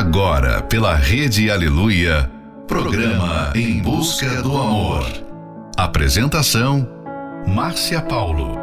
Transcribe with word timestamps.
Agora, 0.00 0.62
pela 0.62 0.94
Rede 0.94 1.50
Aleluia, 1.50 2.32
programa 2.66 3.52
Em 3.54 3.82
Busca 3.82 4.40
do 4.42 4.56
Amor. 4.56 5.04
Apresentação: 5.76 6.88
Márcia 7.46 8.00
Paulo. 8.00 8.56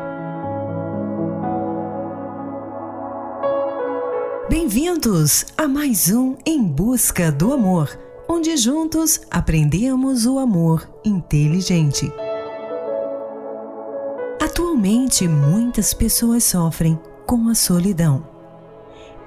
Bem-vindos 4.50 5.45
a 5.55 5.68
mais 5.68 6.09
um 6.09 6.36
Em 6.43 6.63
Busca 6.63 7.31
do 7.31 7.54
Amor, 7.54 7.88
onde 8.27 8.57
juntos 8.57 9.21
aprendemos 9.29 10.25
o 10.25 10.39
amor 10.39 10.89
inteligente. 11.05 12.11
Atualmente, 14.41 15.27
muitas 15.27 15.93
pessoas 15.93 16.45
sofrem 16.45 16.99
com 17.27 17.47
a 17.47 17.54
solidão. 17.54 18.36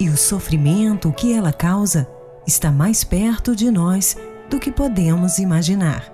E 0.01 0.09
o 0.09 0.17
sofrimento 0.17 1.13
que 1.13 1.31
ela 1.31 1.53
causa 1.53 2.09
está 2.47 2.73
mais 2.73 3.05
perto 3.05 3.55
de 3.55 3.71
nós 3.71 4.17
do 4.49 4.59
que 4.59 4.73
podemos 4.73 5.39
imaginar. 5.39 6.11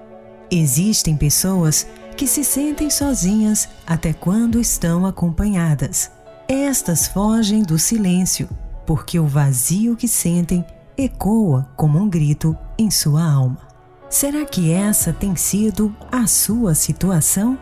Existem 0.51 1.17
pessoas 1.17 1.87
que 2.17 2.27
se 2.27 2.43
sentem 2.43 2.91
sozinhas 2.91 3.69
até 3.87 4.13
quando 4.13 4.61
estão 4.61 5.07
acompanhadas. 5.07 6.11
Estas 6.49 7.07
fogem 7.07 7.63
do 7.63 7.79
silêncio, 7.79 8.49
porque 8.85 9.21
o 9.21 9.27
vazio 9.27 9.95
que 9.95 10.09
sentem 10.09 10.65
ecoa 10.99 11.69
como 11.77 11.97
um 11.97 12.09
grito 12.09 12.57
em 12.77 12.91
sua 12.91 13.23
alma. 13.23 13.69
Será 14.11 14.45
que 14.45 14.73
essa 14.73 15.13
tem 15.13 15.37
sido 15.37 15.95
a 16.11 16.27
sua 16.27 16.75
situação? 16.75 17.57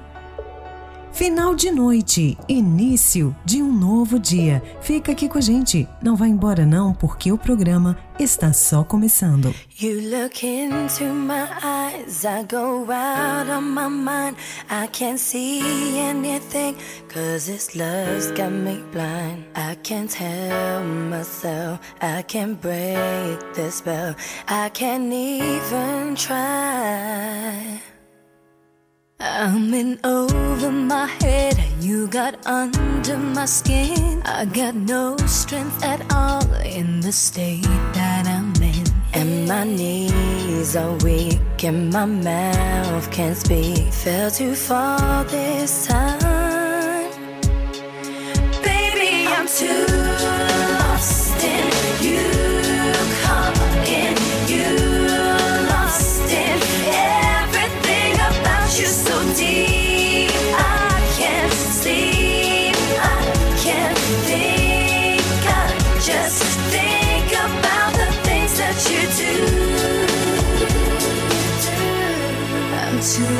Final 1.14 1.54
de 1.54 1.70
noite, 1.70 2.36
início 2.48 3.36
de 3.45 3.62
um 3.62 3.73
novo 3.73 4.18
dia. 4.18 4.60
Fica 4.80 5.12
aqui 5.12 5.28
com 5.28 5.38
a 5.38 5.40
gente. 5.40 5.88
Não 6.02 6.16
vá 6.16 6.27
embora 6.27 6.66
não, 6.66 6.92
porque 6.92 7.30
o 7.30 7.38
programa 7.38 7.96
está 8.18 8.52
só 8.52 8.82
começando. 8.82 9.54
You 9.80 10.01
look 10.10 10.45
into 10.45 11.04
my 11.15 11.46
eyes, 11.62 12.24
I 12.24 12.42
go 12.42 12.90
out 12.90 13.48
on 13.48 13.62
my 13.62 13.88
mind. 13.88 14.37
I 14.68 14.88
can't 14.88 15.20
see 15.20 15.62
anything, 16.01 16.74
cause 17.09 17.46
this 17.46 17.76
love's 17.76 18.32
got 18.32 18.51
me 18.51 18.82
blind. 18.92 19.45
I 19.54 19.76
can't 19.85 20.12
myself, 21.09 21.79
I 22.01 22.24
can't 22.24 22.60
break 22.60 23.38
spell. 23.70 24.16
I 24.48 24.68
can't 24.70 25.12
even 25.12 26.16
try. 26.16 27.93
I'm 29.20 29.73
in 29.73 30.01
over 30.04 30.73
my 30.73 31.07
head, 31.07 31.57
you 31.80 32.09
got 32.09 32.45
under 32.46 33.16
my 33.16 33.45
skin. 33.45 34.23
I 34.24 34.45
got 34.45 34.74
no 34.74 35.16
strength 35.26 35.84
at 35.84 36.12
all 36.12 36.43
in 36.62 37.01
the 37.01 37.12
state 37.12 37.62
that 37.95 38.26
I'm 38.26 38.52
in. 38.62 38.85
And 39.12 39.48
my 39.48 39.65
knees 39.65 40.74
are 40.76 40.96
weak, 41.04 41.62
and 41.62 41.92
my 41.92 42.04
mouth 42.04 43.10
can't 43.12 43.37
speak. 43.37 43.92
Fell 43.92 44.30
too 44.30 44.54
far 44.54 45.24
this 45.24 45.87
time. 45.87 47.10
Baby, 48.65 49.29
I'm 49.29 49.46
too 49.46 49.84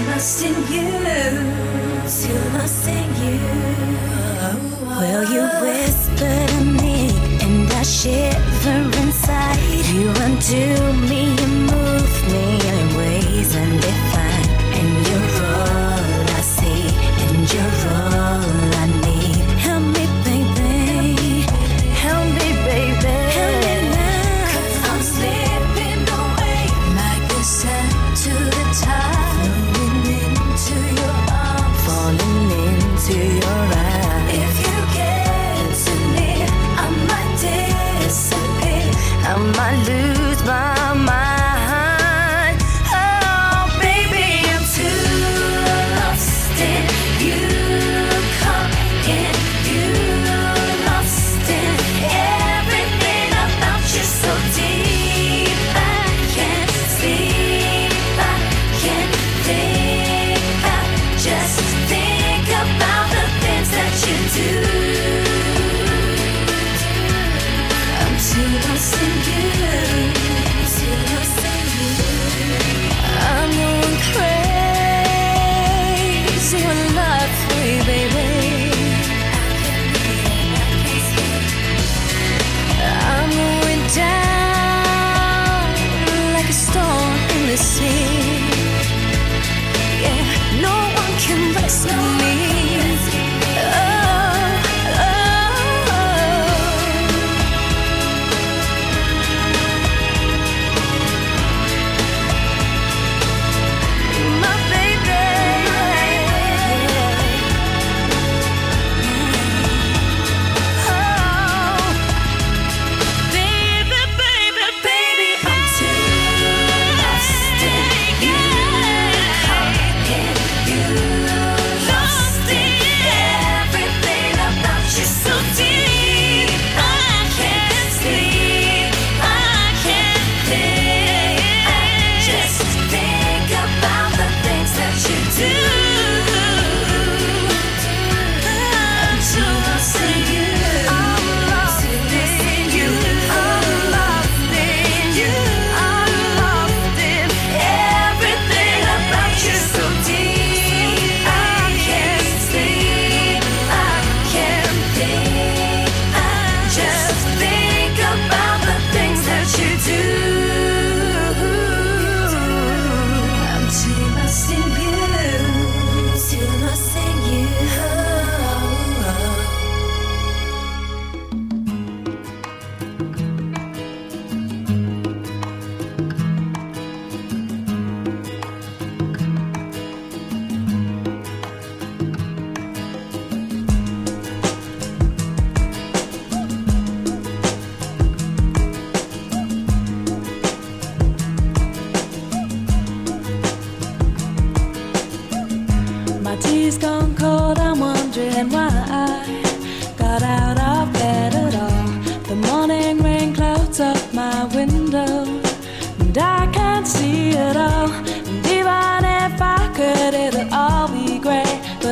too 0.03 0.43
in 0.43 0.55
you. 0.73 0.89
Too 2.07 2.41
lost 2.55 2.89
in 2.89 3.09
you. 3.23 3.39
Well, 4.87 5.25
you 5.33 5.43
whisper 5.63 6.47
to 6.47 6.65
me, 6.65 7.11
and 7.43 7.71
I 7.73 7.83
shiver 7.83 8.81
inside. 9.03 9.59
You 9.93 10.11
undo 10.27 10.93
me, 11.09 11.34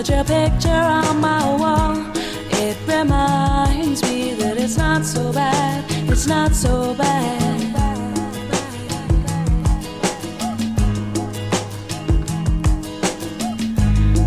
Put 0.03 0.11
your 0.11 0.25
picture 0.25 0.69
on 0.69 1.21
my 1.21 1.45
wall. 1.61 1.97
It 2.51 2.77
reminds 2.89 4.03
me 4.03 4.35
that 4.35 4.57
it's 4.57 4.77
not 4.77 5.05
so 5.05 5.33
bad. 5.33 5.85
It's 6.11 6.27
not 6.27 6.57
so 6.57 6.93
bad. 6.95 7.61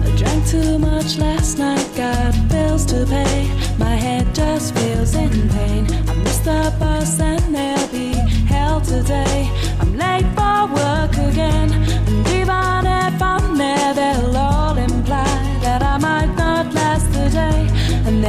I 0.01 0.16
drank 0.16 0.48
too 0.48 0.80
much 0.80 1.18
last 1.18 1.57
night, 1.57 1.86
got 1.98 2.33
bills 2.48 2.86
to 2.86 3.06
pay. 3.06 3.51
My 3.78 3.95
head 3.98 4.33
just 4.33 4.74
feels 4.75 5.13
in 5.13 5.50
pain. 5.50 5.88
I 6.07 6.13
missed 6.24 6.45
the 6.45 6.74
bus 6.80 7.19
and 7.19 7.54
there'll 7.54 7.88
be 7.89 8.13
hell 8.48 8.80
today. 8.80 9.51
I'm 9.81 9.98
late 9.98 10.24
for 10.38 10.74
work 10.74 11.18
again. 11.18 11.85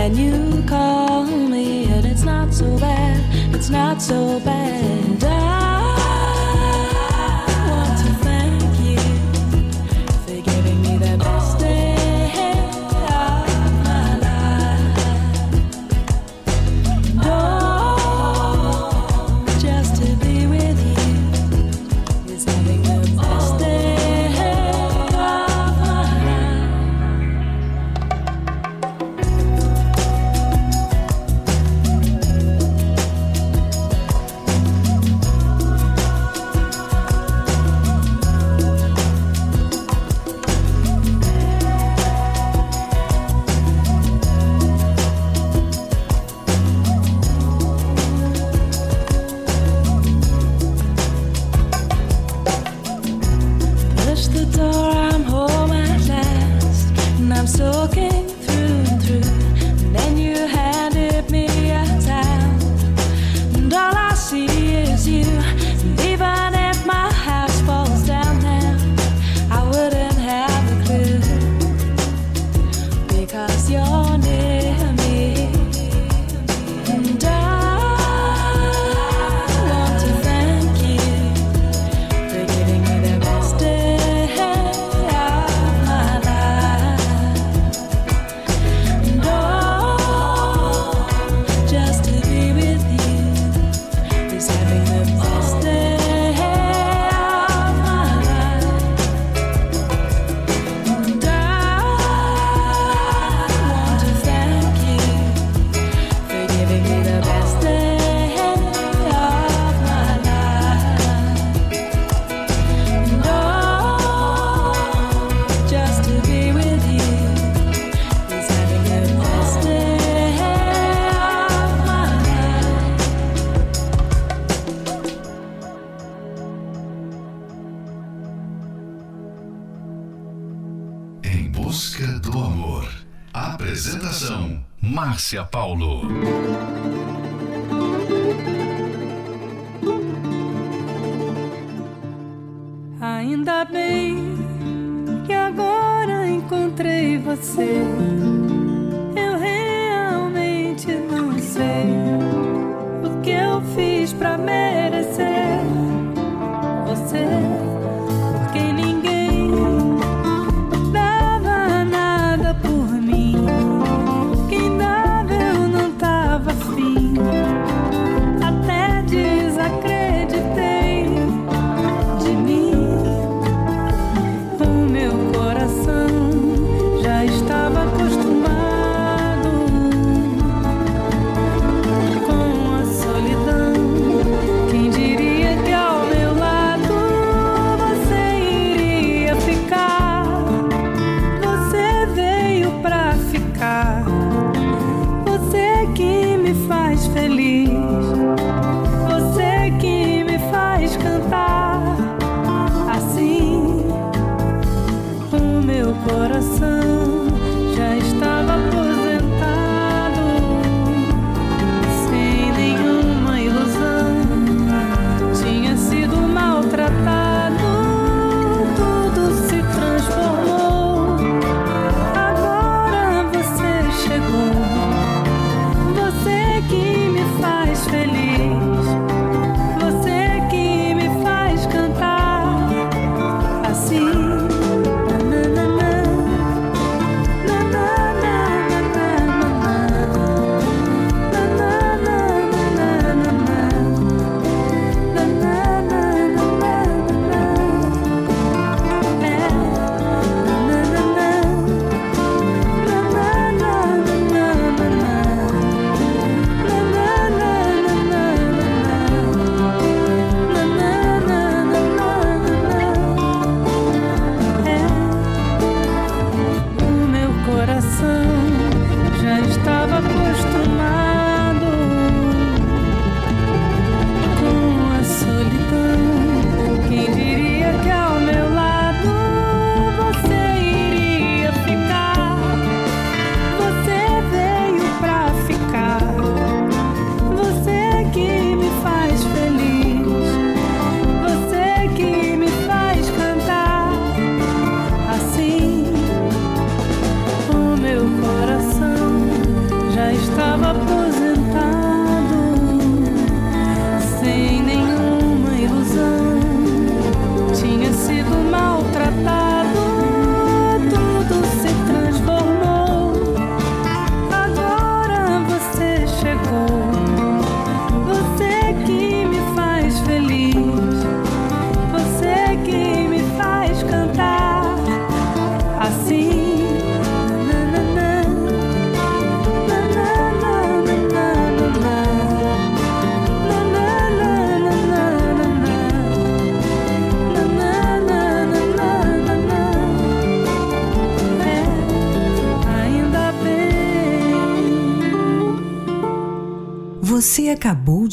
when 0.09 0.17
you 0.17 0.63
call 0.69 1.25
me, 1.25 1.87
and 1.87 2.07
it's 2.07 2.23
not 2.23 2.55
so 2.55 2.79
bad, 2.79 3.19
it's 3.53 3.71
not 3.71 4.01
so 4.01 4.39
bad. 4.39 4.96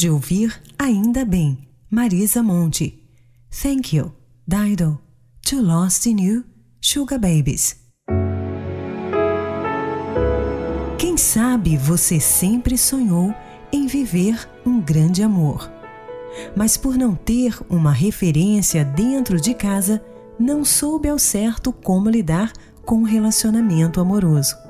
De 0.04 0.10
ouvir 0.10 0.62
Ainda 0.78 1.24
Bem, 1.24 1.58
Marisa 1.90 2.44
Monte. 2.44 3.02
Thank 3.50 3.96
You, 3.96 4.12
Dido, 4.46 5.00
Too 5.42 5.62
Lost 5.62 6.08
in 6.08 6.20
You, 6.20 6.44
Sugar 6.82 7.18
Babies. 7.18 7.78
Quem 10.98 11.16
sabe 11.16 11.78
você 11.78 12.20
sempre 12.20 12.78
sonhou 12.78 13.34
em 13.72 13.88
viver 13.88 14.46
um 14.66 14.82
grande 14.82 15.24
amor. 15.24 15.72
Mas 16.54 16.76
por 16.76 16.98
não 16.98 17.16
ter 17.16 17.58
uma 17.70 17.94
referência 17.94 18.84
dentro 18.84 19.40
de 19.40 19.54
casa, 19.54 20.04
não 20.38 20.66
soube 20.66 21.08
ao 21.08 21.18
certo 21.18 21.72
como 21.72 22.10
lidar 22.10 22.52
com 22.84 22.96
um 22.96 23.04
relacionamento 23.04 24.02
amoroso. 24.02 24.63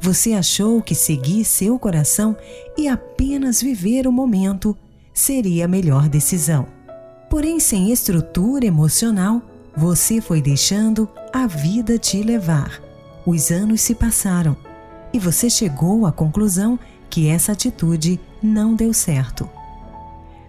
Você 0.00 0.32
achou 0.32 0.82
que 0.82 0.94
seguir 0.94 1.44
seu 1.44 1.78
coração 1.78 2.36
e 2.76 2.88
apenas 2.88 3.62
viver 3.62 4.06
o 4.06 4.12
momento 4.12 4.76
seria 5.12 5.64
a 5.64 5.68
melhor 5.68 6.08
decisão. 6.08 6.66
Porém, 7.30 7.58
sem 7.60 7.90
estrutura 7.92 8.66
emocional, 8.66 9.40
você 9.76 10.20
foi 10.20 10.42
deixando 10.42 11.08
a 11.32 11.46
vida 11.46 11.98
te 11.98 12.22
levar. 12.22 12.80
Os 13.24 13.50
anos 13.50 13.80
se 13.80 13.94
passaram 13.94 14.56
e 15.12 15.18
você 15.18 15.48
chegou 15.48 16.06
à 16.06 16.12
conclusão 16.12 16.78
que 17.08 17.28
essa 17.28 17.52
atitude 17.52 18.20
não 18.42 18.74
deu 18.74 18.92
certo. 18.92 19.48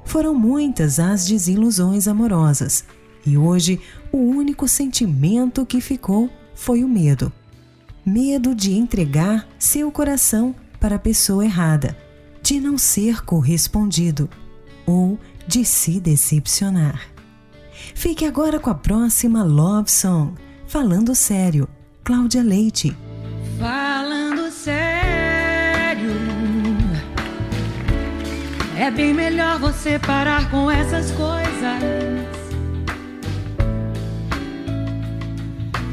Foram 0.06 0.34
muitas 0.34 1.00
as 1.00 1.26
desilusões 1.26 2.08
amorosas 2.08 2.84
e 3.26 3.38
hoje 3.38 3.80
o 4.12 4.18
único 4.18 4.68
sentimento 4.68 5.66
que 5.66 5.80
ficou 5.80 6.30
foi 6.54 6.84
o 6.84 6.88
medo. 6.88 7.32
Medo 8.06 8.54
de 8.54 8.74
entregar 8.74 9.48
seu 9.58 9.90
coração 9.90 10.54
para 10.78 10.98
a 10.98 11.00
pessoa 11.00 11.46
errada, 11.46 11.98
de 12.42 12.60
não 12.60 12.78
ser 12.78 13.24
correspondido 13.24 14.30
ou 14.86 15.18
de 15.48 15.64
se 15.64 16.02
decepcionar. 16.02 17.02
Fique 17.96 18.26
agora 18.26 18.60
com 18.60 18.70
a 18.70 18.76
próxima 18.76 19.42
Love 19.42 19.90
Song, 19.90 20.34
Falando 20.68 21.16
Sério, 21.16 21.66
Cláudia 22.04 22.44
Leite. 22.44 22.94
Falando 23.58 24.52
sério, 24.52 26.12
é 28.78 28.92
bem 28.92 29.14
melhor 29.14 29.60
você 29.60 29.98
parar 29.98 30.52
com 30.52 30.70
essas 30.70 31.10
coisas. 31.12 31.54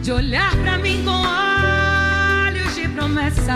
De 0.02 0.11
olhar 0.11 0.50
pra 0.57 0.76
mim 0.79 1.05
com 1.05 1.11
olhos 1.11 1.60
promessas, 3.00 3.49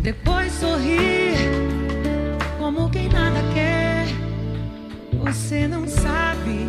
depois 0.00 0.52
sorrir 0.52 1.34
como 2.58 2.88
quem 2.90 3.08
nada 3.08 3.40
quer. 3.52 4.06
Você 5.24 5.66
não 5.66 5.88
sabe. 5.88 6.68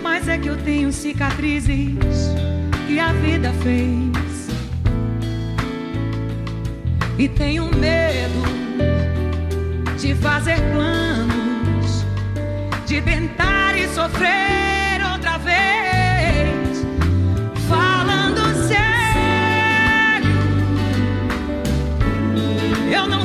Mas 0.00 0.28
é 0.28 0.38
que 0.38 0.48
eu 0.48 0.56
tenho 0.58 0.92
cicatrizes 0.92 2.30
que 2.86 3.00
a 3.00 3.12
vida 3.14 3.52
fez. 3.64 4.48
E 7.18 7.28
tenho 7.28 7.64
medo 7.74 8.44
de 9.98 10.14
fazer 10.16 10.60
planos, 10.72 12.04
de 12.86 13.00
tentar 13.02 13.76
e 13.76 13.88
sofrer 13.88 14.73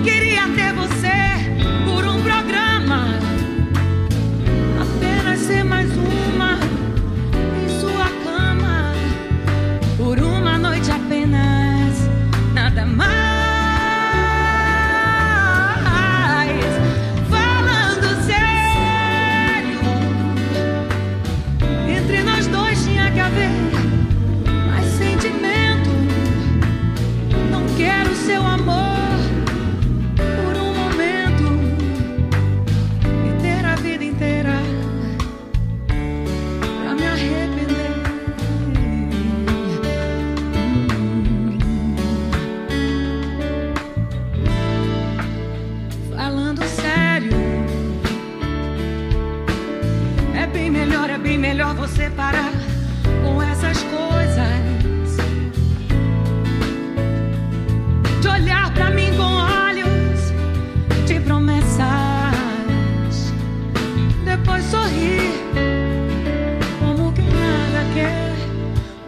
eu 0.08 0.48
não 0.48 0.69
melhor 52.00 52.10
você 52.10 52.10
parar 52.12 52.54
com 53.24 53.42
essas 53.42 53.84
coisas. 53.84 55.18
De 58.22 58.28
olhar 58.28 58.74
pra 58.74 58.90
mim 58.90 59.12
com 59.18 59.24
olhos 59.24 60.34
de 61.06 61.20
promessas, 61.20 61.84
depois 64.24 64.64
sorrir 64.66 65.32
como 66.80 67.12
quem 67.12 67.26
nada 67.26 67.86
quer. 67.94 68.34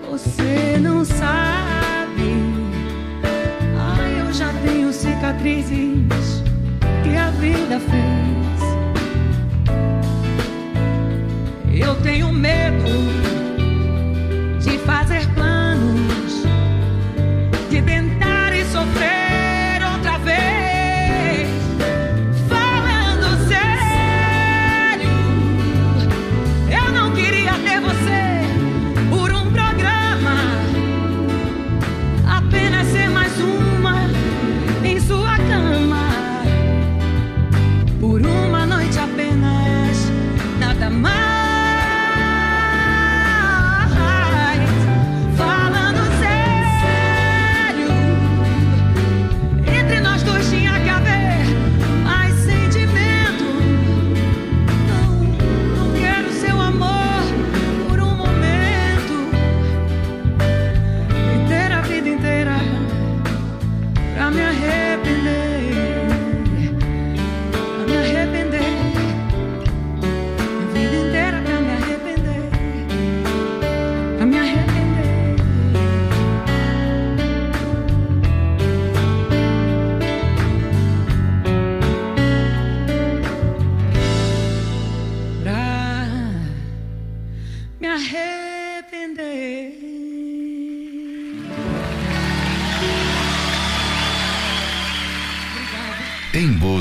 Você 0.10 0.78
não 0.80 1.06
sabe. 1.06 2.44
Ai, 3.78 4.22
eu 4.22 4.34
já 4.34 4.52
tenho 4.66 4.92
cicatrizes 4.92 6.44
que 7.04 7.16
a 7.16 7.30
vida 7.32 7.80
fez. 7.80 8.21
Tenho 12.02 12.32
medo 12.32 12.86
de 14.60 14.78
fazer 14.80 15.31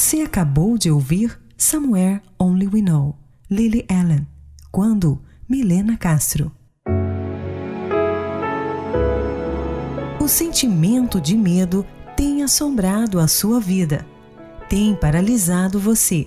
Você 0.00 0.22
acabou 0.22 0.78
de 0.78 0.90
ouvir 0.90 1.38
Somewhere 1.58 2.22
Only 2.38 2.66
We 2.68 2.80
Know, 2.80 3.18
Lily 3.50 3.84
Allen, 3.86 4.26
quando 4.72 5.20
Milena 5.46 5.94
Castro. 5.98 6.50
O 10.18 10.26
sentimento 10.26 11.20
de 11.20 11.36
medo 11.36 11.84
tem 12.16 12.42
assombrado 12.42 13.20
a 13.20 13.28
sua 13.28 13.60
vida, 13.60 14.06
tem 14.70 14.94
paralisado 14.94 15.78
você. 15.78 16.26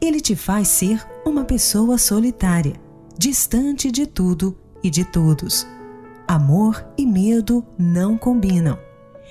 Ele 0.00 0.20
te 0.20 0.34
faz 0.34 0.66
ser 0.66 1.00
uma 1.24 1.44
pessoa 1.44 1.96
solitária, 1.98 2.74
distante 3.16 3.92
de 3.92 4.08
tudo 4.08 4.58
e 4.82 4.90
de 4.90 5.04
todos. 5.04 5.64
Amor 6.26 6.84
e 6.98 7.06
medo 7.06 7.64
não 7.78 8.18
combinam. 8.18 8.76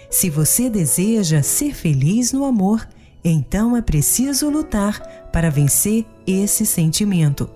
Se 0.09 0.29
você 0.29 0.69
deseja 0.69 1.43
ser 1.43 1.75
feliz 1.75 2.31
no 2.31 2.45
amor, 2.45 2.87
então 3.23 3.77
é 3.77 3.81
preciso 3.81 4.49
lutar 4.49 4.99
para 5.31 5.49
vencer 5.49 6.05
esse 6.27 6.65
sentimento. 6.65 7.49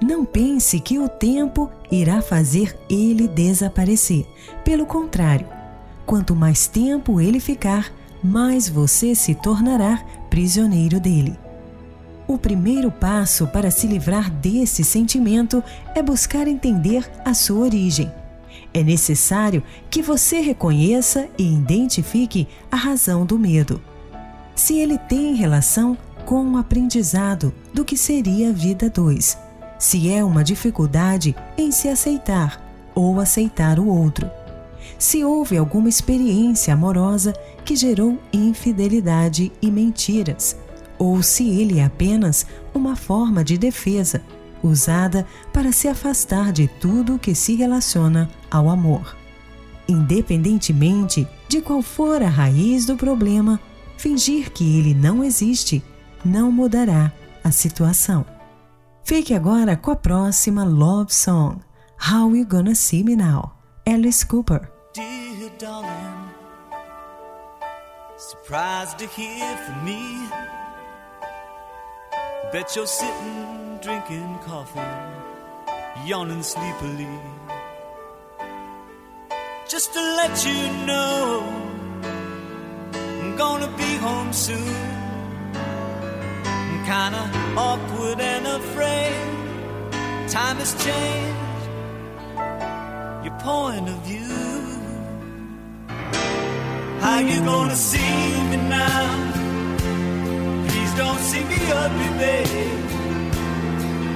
Não 0.00 0.24
pense 0.24 0.78
que 0.80 0.98
o 0.98 1.08
tempo 1.08 1.70
irá 1.90 2.22
fazer 2.22 2.78
ele 2.88 3.26
desaparecer. 3.26 4.26
Pelo 4.64 4.86
contrário, 4.86 5.48
quanto 6.06 6.34
mais 6.34 6.66
tempo 6.66 7.20
ele 7.20 7.40
ficar, 7.40 7.92
mais 8.22 8.68
você 8.68 9.14
se 9.14 9.34
tornará 9.34 10.04
prisioneiro 10.30 11.00
dele. 11.00 11.36
O 12.26 12.38
primeiro 12.38 12.90
passo 12.90 13.46
para 13.48 13.70
se 13.70 13.86
livrar 13.86 14.30
desse 14.30 14.82
sentimento 14.82 15.62
é 15.94 16.02
buscar 16.02 16.48
entender 16.48 17.10
a 17.24 17.34
sua 17.34 17.64
origem. 17.64 18.10
É 18.72 18.82
necessário 18.82 19.62
que 19.90 20.02
você 20.02 20.40
reconheça 20.40 21.28
e 21.36 21.44
identifique 21.44 22.48
a 22.70 22.76
razão 22.76 23.26
do 23.26 23.38
medo 23.38 23.80
se 24.54 24.78
ele 24.78 24.98
tem 24.98 25.34
relação 25.34 25.96
com 26.24 26.44
o 26.52 26.56
aprendizado 26.56 27.52
do 27.72 27.84
que 27.84 27.96
seria 27.96 28.50
a 28.50 28.52
vida 28.52 28.88
2, 28.88 29.38
se 29.78 30.10
é 30.10 30.24
uma 30.24 30.44
dificuldade 30.44 31.34
em 31.58 31.70
se 31.70 31.88
aceitar 31.88 32.62
ou 32.94 33.20
aceitar 33.20 33.78
o 33.78 33.86
outro, 33.86 34.30
se 34.98 35.24
houve 35.24 35.56
alguma 35.56 35.88
experiência 35.88 36.72
amorosa 36.72 37.32
que 37.64 37.74
gerou 37.74 38.18
infidelidade 38.32 39.52
e 39.60 39.70
mentiras, 39.70 40.56
ou 40.98 41.22
se 41.22 41.48
ele 41.48 41.80
é 41.80 41.84
apenas 41.84 42.46
uma 42.72 42.94
forma 42.94 43.42
de 43.42 43.58
defesa 43.58 44.22
usada 44.62 45.26
para 45.52 45.72
se 45.72 45.88
afastar 45.88 46.52
de 46.52 46.68
tudo 46.68 47.18
que 47.18 47.34
se 47.34 47.54
relaciona 47.54 48.30
ao 48.50 48.70
amor. 48.70 49.16
Independentemente 49.86 51.28
de 51.48 51.60
qual 51.60 51.82
for 51.82 52.22
a 52.22 52.28
raiz 52.28 52.86
do 52.86 52.96
problema, 52.96 53.60
Fingir 53.96 54.50
que 54.52 54.78
ele 54.78 54.94
não 54.94 55.22
existe 55.22 55.82
não 56.24 56.50
mudará 56.50 57.12
a 57.42 57.50
situação. 57.50 58.24
Fique 59.02 59.34
agora 59.34 59.76
com 59.76 59.90
a 59.90 59.96
próxima 59.96 60.64
love 60.64 61.12
song, 61.12 61.60
How 62.10 62.34
You 62.34 62.46
Gonna 62.46 62.74
See 62.74 63.04
Me 63.04 63.14
Now, 63.14 63.52
Alice 63.86 64.24
Cooper. 64.24 64.70
You, 64.96 65.50
darling. 65.58 66.30
Surprised 68.16 68.98
to 68.98 69.06
hear 69.06 69.56
from 69.58 69.84
me. 69.84 70.28
Bet 72.52 72.74
you're 72.74 72.86
sitting 72.86 73.78
drinking 73.82 74.38
coffee, 74.46 74.80
yawning 76.06 76.42
sleepily. 76.42 77.06
Just 79.68 79.92
to 79.92 80.00
let 80.00 80.46
you 80.46 80.86
know, 80.86 81.42
Gonna 83.36 83.68
be 83.76 83.96
home 83.96 84.32
soon. 84.32 84.76
I'm 85.54 86.84
kinda 86.92 87.22
awkward 87.56 88.20
and 88.20 88.46
afraid. 88.46 89.12
Time 90.28 90.56
has 90.58 90.72
changed 90.84 91.64
your 93.24 93.36
point 93.40 93.88
of 93.88 93.98
view. 94.06 94.54
How 97.00 97.18
you 97.18 97.40
gonna 97.44 97.76
see 97.76 98.16
me 98.50 98.56
now? 98.56 99.04
Please 100.68 100.94
don't 100.94 101.22
see 101.30 101.44
me 101.44 101.58
ugly, 101.82 102.10
babe. 102.20 102.84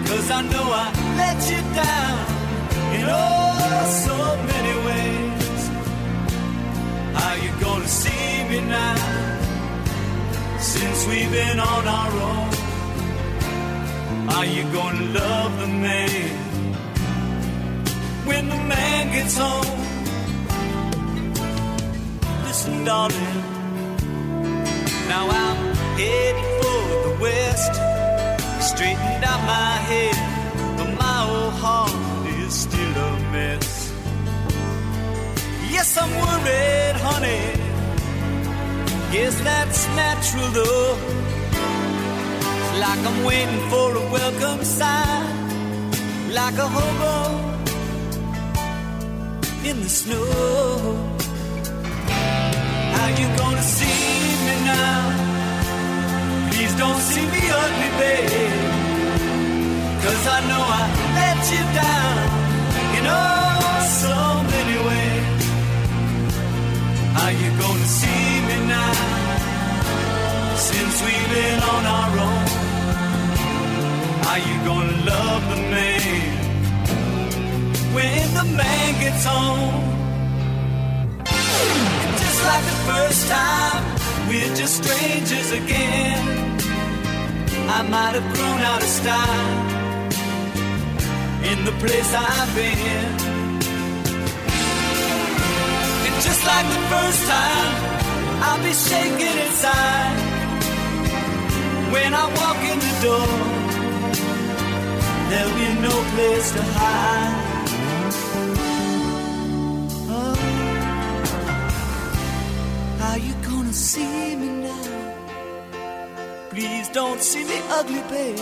Cause 0.07 0.31
I 0.31 0.43
know 0.43 0.67
I 0.85 0.87
let 1.17 1.39
you 1.51 1.61
down 1.83 2.19
in 2.97 3.07
oh 3.09 3.58
now? 8.57 8.97
Since 10.59 11.07
we've 11.07 11.31
been 11.31 11.61
on 11.61 11.87
our 11.87 12.13
own, 12.31 12.51
are 14.31 14.47
you 14.47 14.63
gonna 14.73 15.05
love 15.21 15.61
the 15.61 15.67
man 15.67 16.35
when 18.25 18.49
the 18.49 18.57
man 18.57 19.13
gets 19.13 19.37
home? 19.37 19.67
Listen, 22.45 22.85
darling, 22.85 23.35
now 25.09 25.29
I'm 25.29 25.75
headed 25.99 26.49
for 26.61 26.83
the 27.07 27.15
west. 27.21 27.75
Straightened 28.71 29.25
out 29.25 29.41
my 29.45 29.73
head, 29.91 30.17
but 30.79 30.91
my 30.99 31.19
old 31.29 31.53
heart 31.55 31.93
is 32.41 32.55
still 32.55 32.97
a 32.97 33.21
mess. 33.33 33.93
Yes, 35.71 35.99
I'm 35.99 36.11
worried, 36.11 36.97
honey. 36.97 37.68
Guess 39.13 39.41
that's 39.41 39.87
natural 39.97 40.49
though. 40.49 40.99
It's 42.59 42.73
like 42.79 43.01
I'm 43.09 43.25
waiting 43.25 43.63
for 43.71 43.97
a 43.97 44.05
welcome 44.13 44.63
sign, 44.63 46.33
like 46.35 46.59
a 46.59 46.69
hobo 46.69 47.15
in 49.65 49.83
the 49.83 49.89
snow. 49.89 50.27
How 52.95 53.09
you 53.21 53.27
gonna 53.39 53.63
see 53.63 54.05
me 54.47 54.57
now? 54.75 55.01
Please 56.51 56.75
don't 56.77 57.01
see 57.01 57.27
me 57.35 57.43
ugly, 57.63 57.91
babe. 58.01 58.61
Cause 60.03 60.25
I 60.37 60.41
know 60.49 60.63
I 60.81 60.85
let 61.19 61.41
you 61.55 61.65
down 61.81 62.17
in 62.99 63.05
oh 63.09 63.81
so 64.03 64.15
many 64.43 64.53
ways. 64.53 64.58
How 67.29 67.35
you 67.35 67.51
gonna 67.61 67.85
see 67.85 68.41
me 68.49 68.57
now? 68.69 68.93
Since 70.57 70.95
we've 71.05 71.31
been 71.37 71.61
on 71.75 71.85
our 71.99 72.13
own. 72.27 72.47
Are 74.31 74.43
you 74.49 74.57
gonna 74.65 74.97
love 75.13 75.43
the 75.53 75.61
man 75.75 76.31
when 77.93 78.25
the 78.33 78.45
man 78.57 79.01
gets 79.05 79.25
home? 79.27 79.77
Just 82.23 82.41
like 82.49 82.65
the 82.73 82.79
first 82.93 83.29
time, 83.29 83.85
we're 84.31 84.55
just 84.55 84.83
strangers 84.83 85.51
again. 85.53 86.59
I 87.69 87.83
might 87.95 88.15
have 88.19 88.29
grown 88.35 88.61
out 88.71 88.81
of 88.81 88.89
style 88.89 89.59
in 91.51 91.63
the 91.67 91.73
place 91.73 92.11
I've 92.15 92.55
been. 92.55 93.48
Just 96.29 96.45
like 96.45 96.67
the 96.77 96.83
first 96.93 97.23
time, 97.27 97.75
I'll 98.45 98.63
be 98.63 98.75
shaking 98.89 99.37
inside 99.47 100.17
when 101.93 102.11
I 102.23 102.25
walk 102.41 102.61
in 102.73 102.79
the 102.87 102.95
door. 103.07 103.31
There'll 105.29 105.57
be 105.63 105.69
no 105.89 105.95
place 106.13 106.49
to 106.57 106.63
hide. 106.77 107.45
Oh, 110.17 110.37
how 113.01 113.17
you 113.27 113.35
gonna 113.49 113.73
see 113.73 114.37
me 114.37 114.49
now? 114.69 114.89
Please 116.51 116.89
don't 116.91 117.23
see 117.23 117.45
me 117.45 117.59
ugly, 117.79 118.03
babe. 118.11 118.39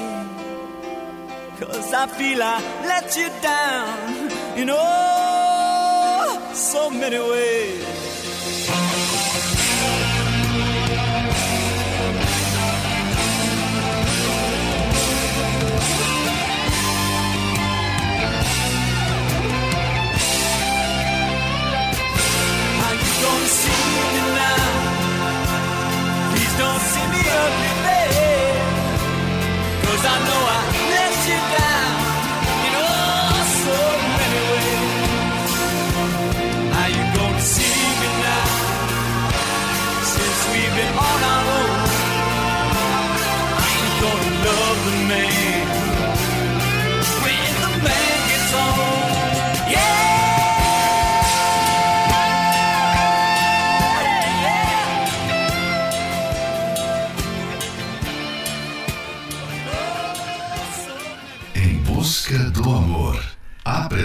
Cause 1.61 1.93
I 1.95 2.07
feel 2.19 2.43
I 2.43 2.57
let 2.91 3.17
you 3.17 3.29
down 3.41 4.27
you 4.59 4.67
oh 4.71 5.26
so 6.57 6.89
many 6.89 7.19
ways. 7.19 8.06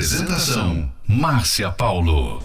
Apresentação: 0.02 0.92
Márcia 1.08 1.70
Paulo. 1.70 2.42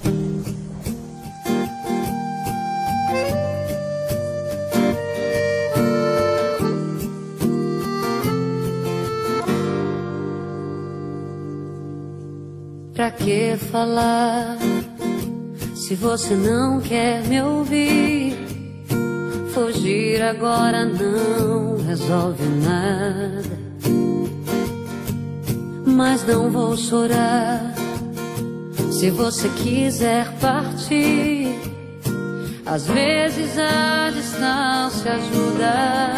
Pra 12.93 13.11
que 13.11 13.57
falar 13.73 14.59
se 15.75 15.95
você 15.95 16.35
não 16.35 16.79
quer 16.83 17.27
me 17.27 17.41
ouvir? 17.41 18.37
Fugir 19.55 20.21
agora 20.23 20.85
não 20.85 21.79
resolve 21.87 22.45
nada. 22.63 23.46
Mas 25.97 26.27
não 26.27 26.51
vou 26.51 26.77
chorar 26.77 27.73
se 28.91 29.09
você 29.11 29.49
quiser 29.49 30.31
partir. 30.39 31.59
Às 32.67 32.87
vezes 32.87 33.59
a 33.59 34.11
distância 34.11 35.15
ajuda. 35.15 36.13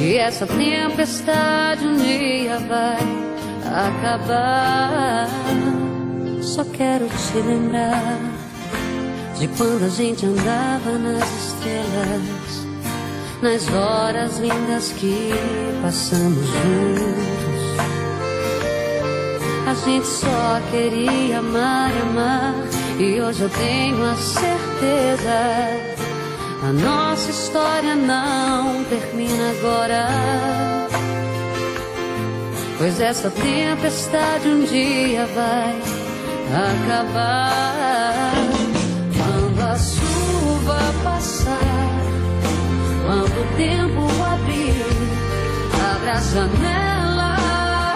E 0.00 0.16
essa 0.16 0.46
tempestade 0.46 1.84
um 1.84 1.96
dia 1.96 2.58
vai 2.60 2.98
acabar. 3.66 5.28
Só 6.40 6.64
quero 6.66 7.08
te 7.08 7.38
lembrar 7.44 8.20
de 9.40 9.48
quando 9.48 9.86
a 9.86 9.88
gente 9.88 10.24
andava 10.24 10.98
nas 10.98 11.28
estrelas, 11.46 12.71
nas 13.42 13.68
horas 13.68 14.38
lindas 14.38 14.92
que 14.92 15.30
passamos 15.82 16.46
juntos. 16.46 17.22
A 19.66 19.74
gente 19.74 20.06
só 20.06 20.60
queria 20.70 21.40
amar 21.40 21.90
e 21.90 22.02
amar, 22.02 22.54
e 23.00 23.20
hoje 23.20 23.42
eu 23.42 23.50
tenho 23.50 24.04
a 24.04 24.14
certeza. 24.14 25.32
A 26.62 26.72
nossa 26.72 27.30
história 27.30 27.96
não 27.96 28.84
termina 28.84 29.50
agora. 29.58 30.08
Pois 32.78 33.00
essa 33.00 33.28
tempestade 33.30 34.48
um 34.48 34.64
dia 34.64 35.26
vai 35.26 35.80
acabar. 36.52 37.91
Quando 43.12 43.26
o 43.26 43.56
tempo 43.58 44.08
abrir, 44.24 44.86
abre 45.94 46.10
a 46.10 46.20
janela 46.20 47.36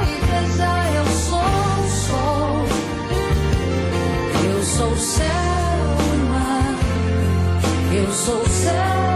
e 0.02 0.14
veja 0.26 0.72
eu 0.94 1.06
sou 1.06 1.38
o 1.38 1.88
sol, 1.88 2.66
eu 4.44 4.62
sou 4.62 4.90
o 4.90 4.98
céu 4.98 5.26
e 6.12 6.18
mar, 6.28 6.74
eu 7.94 8.12
sou 8.12 8.42
o 8.42 8.48
céu 8.48 9.15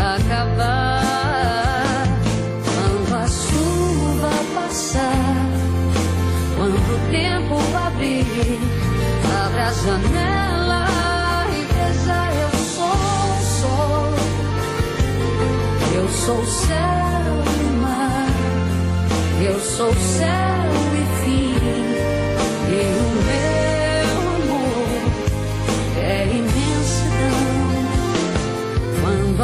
acabar. 0.00 1.02
Quando 2.64 3.14
a 3.14 3.26
chuva 3.28 4.32
passar, 4.54 5.46
quando 6.56 6.76
o 6.76 6.98
tempo 7.10 7.54
abrir, 7.86 8.58
abre 9.44 9.60
a 9.60 9.72
janela 9.72 10.84
e 11.52 11.60
veja 11.74 12.20
eu 12.42 12.52
sou 12.74 12.98
o 13.28 13.38
sol, 13.60 14.10
eu 15.94 16.06
sou 16.08 16.40
céu 16.46 17.32
e 17.60 17.70
mar, 17.80 18.28
eu 19.42 19.58
sou 19.60 19.92
céu 19.94 20.70
e 20.94 21.04
fim, 21.24 21.49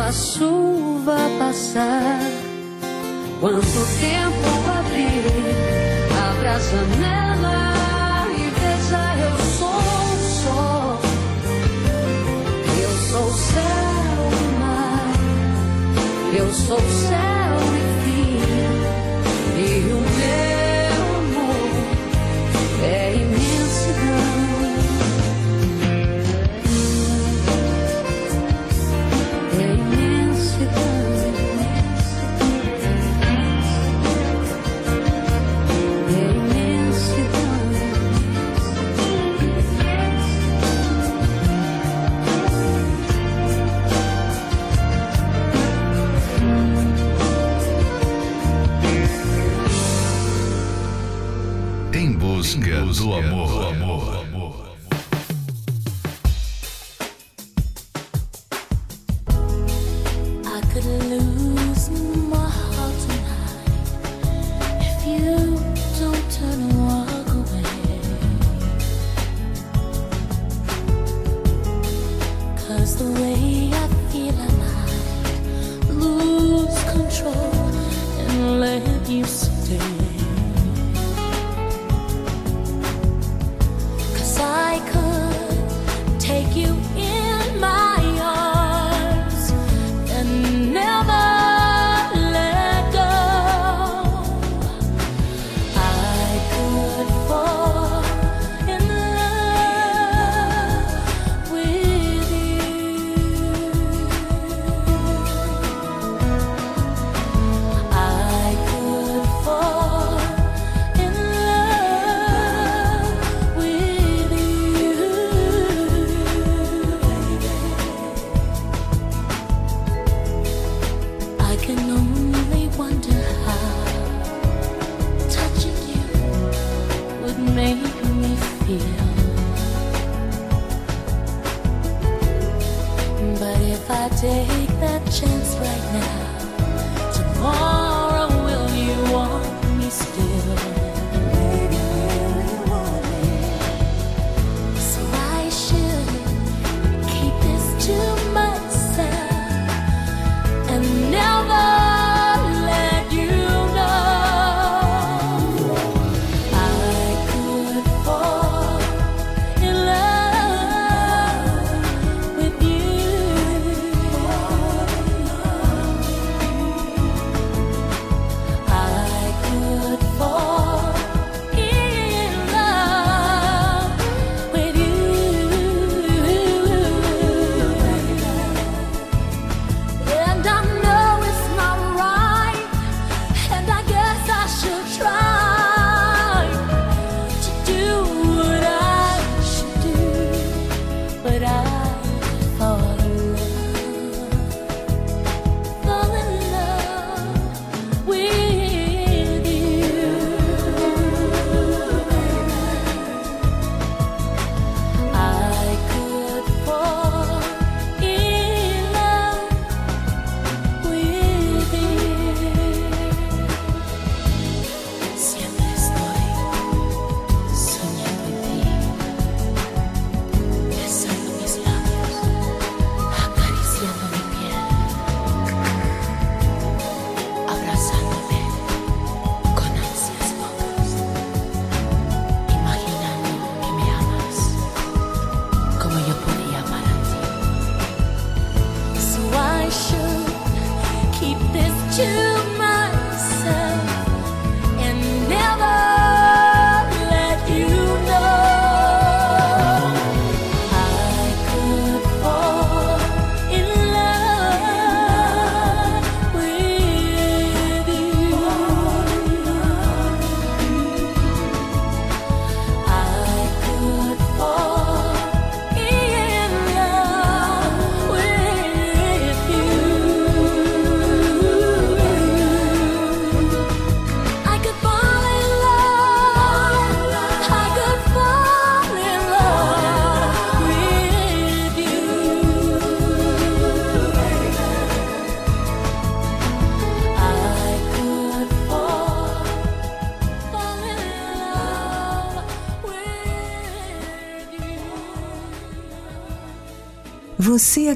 a 0.07 0.12
chuva 0.12 1.16
passar, 1.37 2.21
quando 3.40 3.59
o 3.59 3.87
tempo 3.99 4.71
abrir, 4.79 5.25
abra 6.29 6.53
a 6.53 6.59
janela 6.61 8.27
e 8.31 8.45
veja 8.61 9.03
eu 9.25 9.37
sou 9.59 9.69
o 9.69 10.19
sol, 10.45 11.01
eu 12.83 12.92
sou 13.11 13.27
o 13.27 13.35
céu 13.35 14.31
e 14.33 14.61
mar, 14.61 15.14
eu 16.38 16.55
sou 16.55 16.77
o 16.77 17.09
céu 17.09 17.36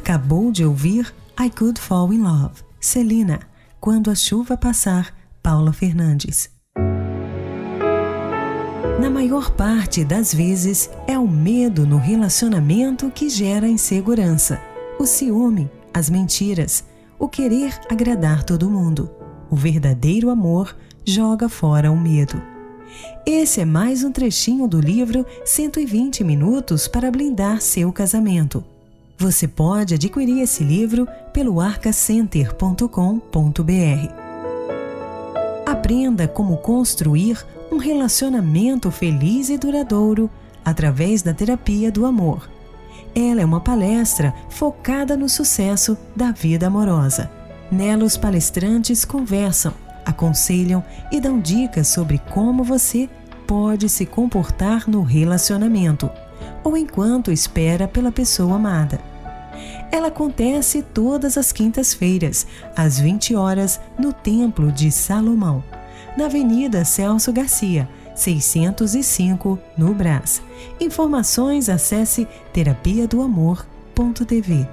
acabou 0.01 0.51
de 0.51 0.65
ouvir 0.65 1.15
I 1.39 1.51
Could 1.51 1.79
Fall 1.79 2.11
in 2.15 2.23
Love, 2.23 2.63
Celina, 2.81 3.41
Quando 3.79 4.11
a 4.11 4.15
Chuva 4.15 4.57
Passar, 4.57 5.15
Paula 5.43 5.75
Fernandes. 5.75 6.49
Na 8.99 9.11
maior 9.11 9.51
parte 9.51 10.03
das 10.03 10.33
vezes, 10.33 10.89
é 11.07 11.19
o 11.19 11.29
medo 11.29 11.87
no 11.87 11.99
relacionamento 11.99 13.11
que 13.11 13.29
gera 13.29 13.69
insegurança, 13.69 14.59
o 14.99 15.05
ciúme, 15.05 15.71
as 15.93 16.09
mentiras, 16.09 16.83
o 17.19 17.29
querer 17.29 17.79
agradar 17.91 18.43
todo 18.43 18.71
mundo. 18.71 19.11
O 19.51 19.57
verdadeiro 19.57 20.31
amor 20.31 20.75
joga 21.05 21.47
fora 21.47 21.93
o 21.93 21.97
medo. 21.97 22.43
Esse 23.27 23.61
é 23.61 23.65
mais 23.67 24.03
um 24.03 24.11
trechinho 24.11 24.67
do 24.67 24.81
livro 24.81 25.27
120 25.45 26.25
Minutos 26.25 26.89
para 26.89 27.11
Blindar 27.11 27.61
Seu 27.61 27.93
Casamento 27.93 28.65
você 29.21 29.47
pode 29.47 29.95
adquirir 29.95 30.41
esse 30.41 30.65
livro 30.65 31.07
pelo 31.31 31.61
arcacenter.com.br. 31.61 32.89
Aprenda 35.67 36.27
como 36.27 36.57
construir 36.57 37.45
um 37.71 37.77
relacionamento 37.77 38.91
feliz 38.91 39.51
e 39.51 39.59
duradouro 39.59 40.31
através 40.65 41.21
da 41.21 41.35
terapia 41.35 41.93
do 41.93 42.07
amor. 42.07 42.49
Ela 43.15 43.43
é 43.43 43.45
uma 43.45 43.61
palestra 43.61 44.33
focada 44.49 45.19
no 45.19 45.29
sucesso 45.29 45.99
da 46.17 46.33
vida 46.33 46.69
amorosa. 46.69 47.31
Nela, 47.71 48.05
os 48.05 48.17
palestrantes 48.17 49.05
conversam, 49.05 49.75
aconselham 50.05 50.83
e 51.13 51.21
dão 51.21 51.39
dicas 51.39 51.89
sobre 51.89 52.19
como 52.33 52.65
você 52.65 53.09
pode 53.47 53.87
se 53.89 54.07
comportar 54.07 54.89
no 54.89 55.03
relacionamento 55.03 56.11
ou 56.65 56.77
enquanto 56.77 57.31
espera 57.31 57.87
pela 57.87 58.11
pessoa 58.11 58.57
amada. 58.57 59.10
Ela 59.93 60.09
acontece 60.09 60.83
todas 60.83 61.37
as 61.37 61.53
quintas-feiras, 61.53 62.47
às 62.77 63.01
20 63.01 63.35
horas, 63.35 63.81
no 63.99 64.13
Templo 64.13 64.71
de 64.71 64.91
Salomão, 64.91 65.65
na 66.17 66.27
Avenida 66.27 66.85
Celso 66.85 67.33
Garcia, 67.33 67.89
605, 68.15 69.59
no 69.77 69.95
Brás. 69.95 70.43
Informações 70.81 71.69
acesse 71.69 72.29
terapia 72.53 73.09
do 73.09 73.21
amor.tv. 73.23 74.69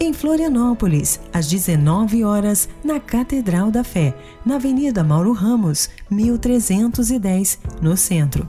Em 0.00 0.12
Florianópolis, 0.12 1.20
às 1.32 1.46
19 1.46 2.24
horas, 2.24 2.68
na 2.82 2.98
Catedral 2.98 3.70
da 3.70 3.84
Fé, 3.84 4.14
na 4.44 4.56
Avenida 4.56 5.04
Mauro 5.04 5.32
Ramos, 5.32 5.90
1310, 6.10 7.58
no 7.80 7.96
centro. 7.96 8.48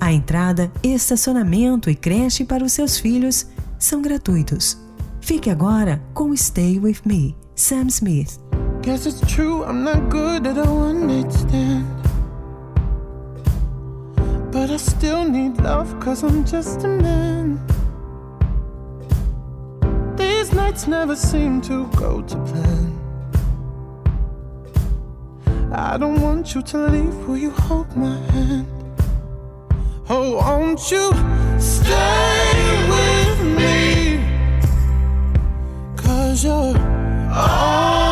A 0.00 0.12
entrada, 0.12 0.70
estacionamento 0.82 1.90
e 1.90 1.94
creche 1.94 2.44
para 2.44 2.64
os 2.64 2.72
seus 2.72 2.98
filhos 2.98 3.46
são 3.78 4.02
gratuitos. 4.02 4.81
Fique 5.22 5.50
agora 5.50 6.02
com 6.12 6.36
Stay 6.36 6.80
With 6.80 7.02
Me, 7.06 7.36
Sam 7.54 7.88
Smith. 7.88 8.40
Guess 8.82 9.06
it's 9.06 9.20
true, 9.32 9.62
I'm 9.62 9.84
not 9.84 10.10
good 10.10 10.48
at 10.48 10.58
a 10.58 10.68
one 10.68 11.06
night 11.06 11.32
stand. 11.32 11.86
But 14.50 14.68
I 14.70 14.78
still 14.78 15.24
need 15.24 15.60
love, 15.60 15.94
cause 16.00 16.24
I'm 16.24 16.44
just 16.44 16.82
a 16.84 16.88
man. 16.88 17.60
These 20.16 20.52
nights 20.54 20.88
never 20.88 21.14
seem 21.14 21.60
to 21.62 21.86
go 21.96 22.22
to 22.22 22.36
plan. 22.44 22.92
I 25.72 25.96
don't 25.98 26.20
want 26.20 26.52
you 26.52 26.62
to 26.62 26.78
leave, 26.88 27.28
will 27.28 27.38
you 27.38 27.50
hold 27.50 27.96
my 27.96 28.18
hand? 28.32 28.66
Oh, 30.10 30.34
won't 30.38 30.90
you 30.90 31.12
stay 31.60 32.88
with 32.90 33.56
me? 33.56 33.91
Cause 36.32 36.44
you're 36.44 36.54
all 36.54 36.74
oh. 36.78 38.11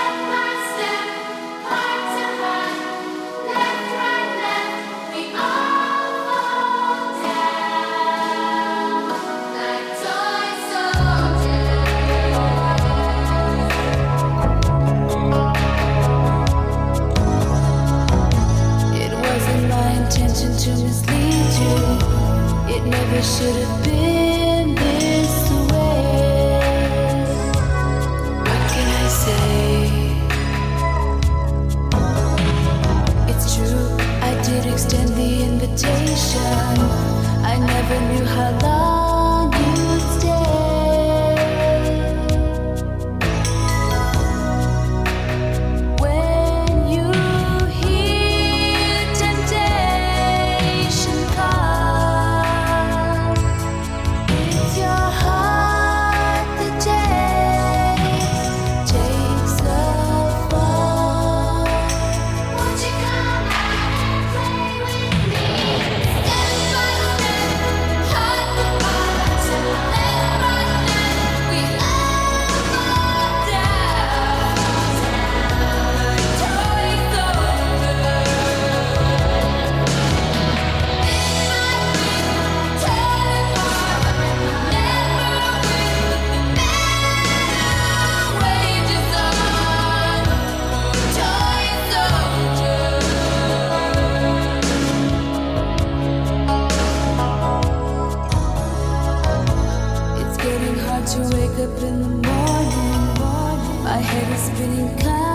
I 103.91 103.97
head 103.97 104.31
is 104.31 104.41
spinning 104.43 104.97
clouds. 104.99 105.30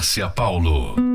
Márcia 0.00 0.30
Paulo. 0.34 1.09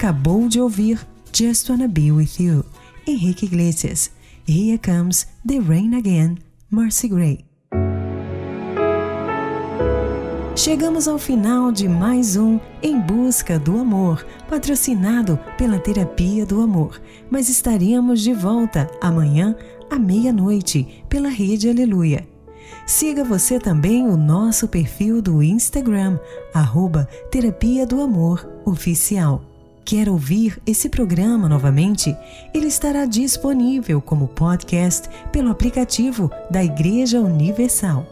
Acabou 0.00 0.48
de 0.48 0.58
ouvir 0.58 1.06
Just 1.30 1.68
Wanna 1.68 1.86
Be 1.86 2.10
With 2.10 2.40
You, 2.40 2.64
Henrique 3.06 3.44
Iglesias. 3.44 4.10
Here 4.48 4.78
Comes 4.78 5.26
the 5.46 5.58
Rain 5.60 5.94
Again, 5.94 6.38
Mercy 6.70 7.06
Gray. 7.06 7.44
Chegamos 10.56 11.06
ao 11.06 11.18
final 11.18 11.70
de 11.70 11.86
mais 11.86 12.34
um 12.34 12.58
Em 12.82 12.98
Busca 12.98 13.58
do 13.58 13.78
Amor, 13.78 14.24
patrocinado 14.48 15.38
pela 15.58 15.78
Terapia 15.78 16.46
do 16.46 16.62
Amor. 16.62 16.98
Mas 17.30 17.50
estaremos 17.50 18.22
de 18.22 18.32
volta 18.32 18.90
amanhã 19.02 19.54
à 19.90 19.98
meia-noite 19.98 21.04
pela 21.10 21.28
Rede 21.28 21.68
Aleluia. 21.68 22.26
Siga 22.86 23.22
você 23.22 23.58
também 23.58 24.08
o 24.08 24.16
nosso 24.16 24.66
perfil 24.66 25.20
do 25.20 25.42
Instagram, 25.42 26.18
arroba 26.54 27.06
Terapia 27.30 27.86
do 27.86 28.00
Amor 28.00 28.48
Oficial. 28.64 29.49
Quer 29.84 30.08
ouvir 30.08 30.60
esse 30.66 30.88
programa 30.88 31.48
novamente? 31.48 32.16
Ele 32.54 32.66
estará 32.66 33.06
disponível 33.06 34.00
como 34.00 34.28
podcast 34.28 35.08
pelo 35.32 35.50
aplicativo 35.50 36.30
da 36.50 36.62
Igreja 36.62 37.20
Universal. 37.20 38.06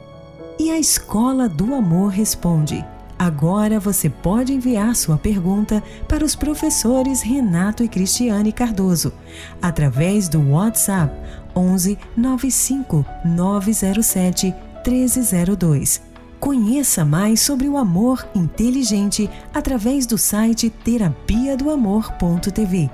E 0.58 0.70
a 0.70 0.78
Escola 0.78 1.48
do 1.48 1.74
Amor 1.74 2.08
responde. 2.08 2.84
Agora 3.18 3.80
você 3.80 4.08
pode 4.08 4.52
enviar 4.52 4.94
sua 4.94 5.18
pergunta 5.18 5.82
para 6.08 6.24
os 6.24 6.36
professores 6.36 7.20
Renato 7.20 7.82
e 7.82 7.88
Cristiane 7.88 8.52
Cardoso 8.52 9.12
através 9.60 10.28
do 10.28 10.50
WhatsApp 10.50 11.12
11 11.54 11.98
95 12.16 13.04
907 13.24 14.54
1302. 14.86 16.07
Conheça 16.40 17.04
mais 17.04 17.40
sobre 17.40 17.68
o 17.68 17.76
amor 17.76 18.26
inteligente 18.34 19.28
através 19.52 20.06
do 20.06 20.16
site 20.16 20.70
terapia 20.70 21.56
do 21.56 21.68
amor.tv. 21.68 22.88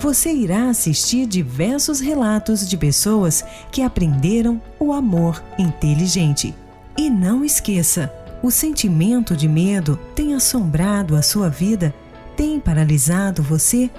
Você 0.00 0.32
irá 0.32 0.68
assistir 0.68 1.26
diversos 1.26 2.00
relatos 2.00 2.68
de 2.68 2.76
pessoas 2.76 3.44
que 3.70 3.82
aprenderam 3.82 4.60
o 4.80 4.92
amor 4.92 5.42
inteligente. 5.58 6.54
E 6.96 7.08
não 7.08 7.44
esqueça, 7.44 8.12
o 8.42 8.50
sentimento 8.50 9.36
de 9.36 9.48
medo 9.48 9.98
tem 10.14 10.34
assombrado 10.34 11.14
a 11.14 11.22
sua 11.22 11.48
vida? 11.48 11.94
Tem 12.36 12.58
paralisado 12.58 13.42
você? 13.42 13.90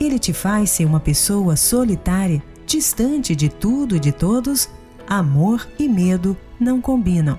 Ele 0.00 0.18
te 0.18 0.32
faz 0.32 0.70
ser 0.70 0.86
uma 0.86 1.00
pessoa 1.00 1.54
solitária, 1.56 2.42
distante 2.66 3.36
de 3.36 3.48
tudo 3.48 3.96
e 3.96 4.00
de 4.00 4.12
todos? 4.12 4.68
Amor 5.06 5.66
e 5.78 5.88
medo 5.88 6.36
não 6.58 6.80
combinam. 6.80 7.38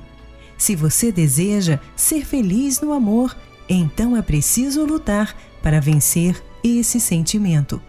Se 0.63 0.77
você 0.77 1.11
deseja 1.11 1.77
ser 1.93 2.25
feliz 2.25 2.79
no 2.79 2.93
amor, 2.93 3.35
então 3.67 4.15
é 4.15 4.21
preciso 4.21 4.85
lutar 4.85 5.35
para 5.61 5.81
vencer 5.81 6.41
esse 6.63 7.01
sentimento. 7.01 7.81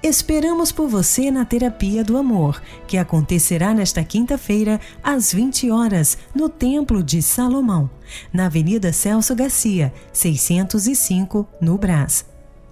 Esperamos 0.00 0.70
por 0.70 0.88
você 0.88 1.28
na 1.28 1.44
Terapia 1.44 2.04
do 2.04 2.16
Amor, 2.16 2.62
que 2.86 2.96
acontecerá 2.96 3.74
nesta 3.74 4.04
quinta-feira, 4.04 4.80
às 5.02 5.32
20 5.32 5.72
horas, 5.72 6.16
no 6.32 6.48
Templo 6.48 7.02
de 7.02 7.20
Salomão, 7.20 7.90
na 8.32 8.46
Avenida 8.46 8.92
Celso 8.92 9.34
Garcia, 9.34 9.92
605, 10.12 11.48
no 11.60 11.76
Brás. 11.76 12.24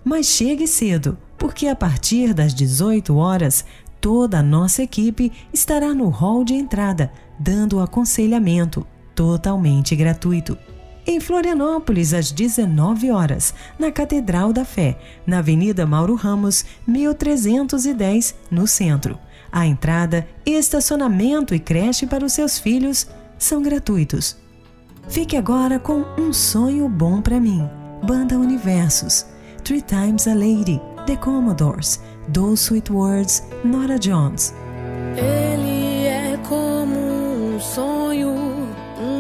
Mas 0.05 0.27
chegue 0.27 0.69
cedo, 0.69 1.19
porque 1.37 1.67
a 1.67 1.75
partir 1.75 2.33
das 2.33 2.55
18 2.55 3.17
horas, 3.17 3.65
toda 4.01 4.39
a 4.39 4.43
nossa 4.43 4.85
equipe 4.85 5.33
estará 5.53 5.93
no 5.93 6.11
hall 6.11 6.45
de 6.45 6.55
entrada, 6.55 7.13
dando 7.41 7.81
aconselhamento 7.81 8.87
totalmente 9.19 9.97
gratuito. 9.97 10.57
Em 11.05 11.19
Florianópolis, 11.19 12.15
às 12.15 12.31
19 12.31 13.11
horas, 13.11 13.53
na 13.77 13.91
Catedral 13.91 14.53
da 14.53 14.65
Fé, 14.65 14.97
na 15.27 15.39
Avenida 15.39 15.85
Mauro 15.85 16.15
Ramos, 16.15 16.65
1310, 16.87 18.37
no 18.49 18.65
centro. 18.69 19.19
A 19.51 19.67
entrada, 19.67 20.25
estacionamento 20.47 21.53
e 21.53 21.59
creche 21.59 22.07
para 22.07 22.25
os 22.25 22.33
seus 22.33 22.61
filhos 22.61 23.09
são 23.37 23.61
gratuitos. 23.61 24.37
Fique 25.09 25.37
agora 25.37 25.81
com 25.81 26.05
Um 26.17 26.33
Sonho 26.33 26.89
Bom 26.89 27.21
para 27.21 27.41
Mim, 27.41 27.69
Banda 28.07 28.39
Universos, 28.39 29.27
Three 29.65 29.83
Times 29.83 30.29
a 30.29 30.35
Lady, 30.35 30.81
The 31.07 31.17
Commodores, 31.17 32.01
Those 32.33 32.63
Sweet 32.63 32.93
Words, 32.93 33.43
Nora 33.65 33.99
Jones. 33.99 34.55
Ele 35.17 36.07
é 36.07 36.39
como 36.49 36.95
um 37.57 37.59
sonho, 37.59 38.48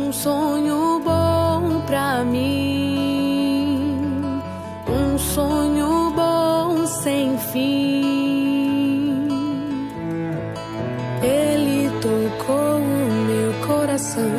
um 0.09 0.13
sonho 0.13 1.01
bom 1.05 1.83
pra 1.87 2.25
mim, 2.25 3.93
um 4.89 5.19
sonho 5.19 6.11
bom 6.17 6.87
sem 6.87 7.37
fim. 7.37 9.29
Ele 11.23 11.91
tocou 12.01 12.79
o 12.79 13.11
meu 13.29 13.53
coração, 13.67 14.33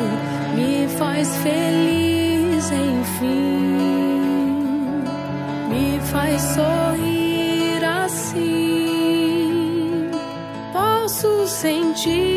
me 0.56 0.88
faz 0.98 1.36
feliz, 1.36 2.72
enfim, 2.72 3.84
me 5.68 6.00
faz 6.10 6.42
sorrir 6.42 7.84
assim. 7.84 8.50
Posso 10.72 11.46
sentir 11.46 12.29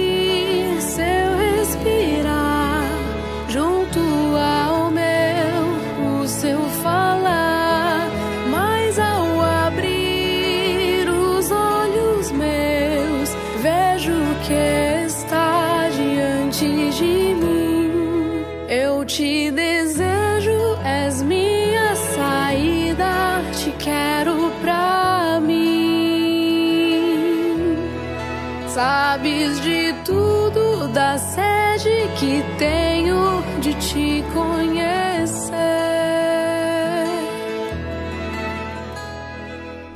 da 30.93 31.17
sede 31.17 32.07
que 32.19 32.43
tenho 32.57 33.43
de 33.59 33.73
te 33.73 34.23
conhecer. 34.33 35.53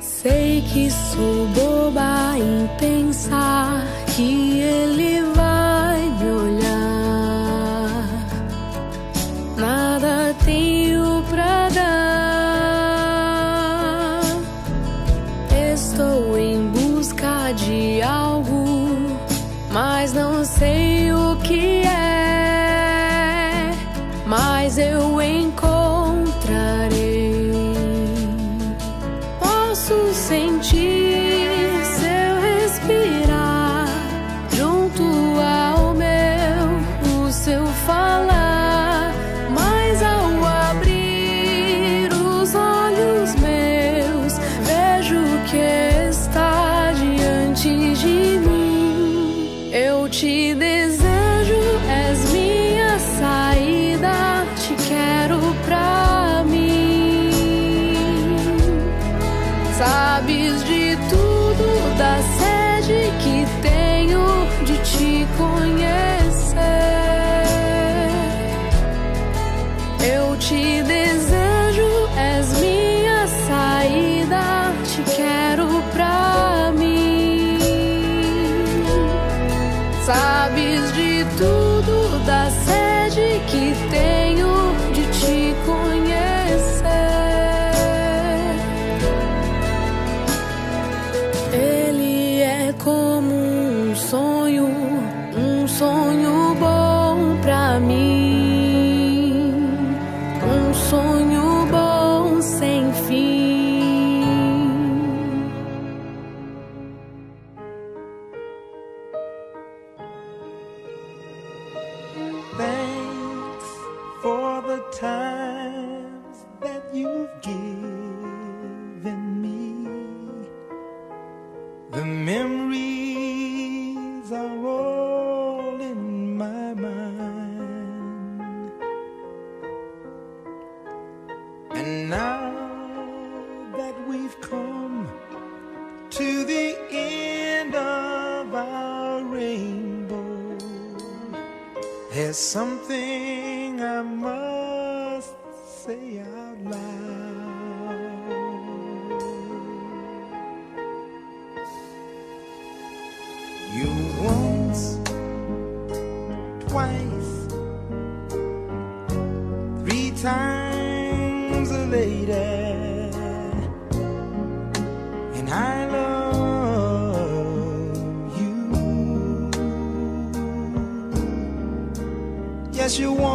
Sei 0.00 0.62
que 0.62 0.90
sou 0.90 1.46
boba 1.54 2.36
em 2.36 2.68
pensar 2.78 3.86
que 4.16 4.47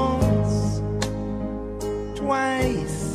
once, 0.04 0.82
twice, 2.20 3.13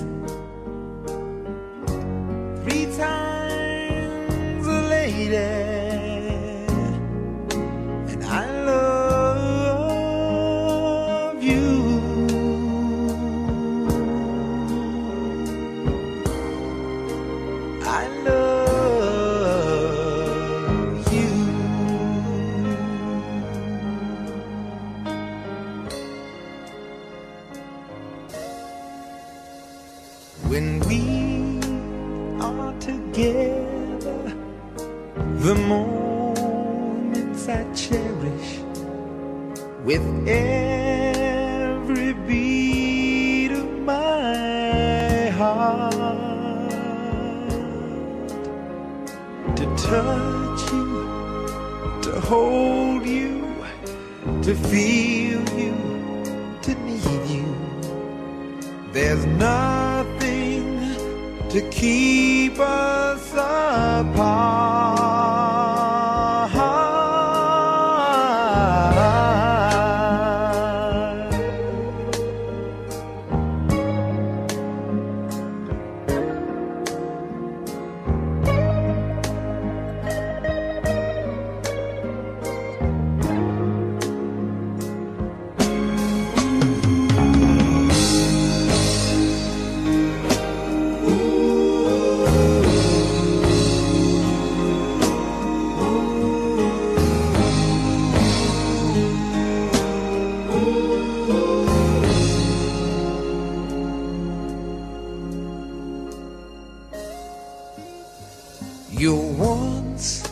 once, 109.39 110.24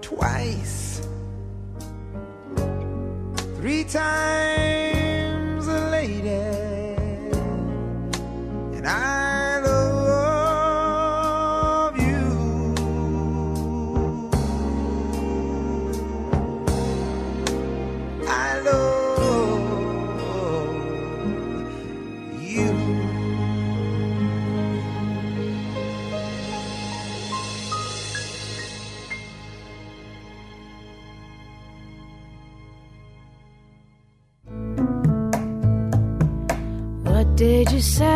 twice, 0.00 1.06
three 3.56 3.84
times 3.84 4.65
say? 37.86 38.15